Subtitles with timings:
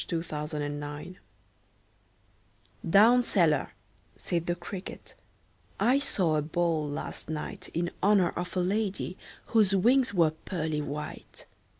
[0.07, 1.17] The Potato's Dance
[2.89, 3.73] "Down cellar,"
[4.17, 5.13] said the cricket,
[5.79, 9.15] "I saw a ball last night In honor of a lady
[9.53, 11.45] Whose wings were pearly white.